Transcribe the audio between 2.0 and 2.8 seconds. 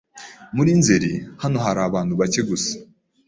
bake gusa.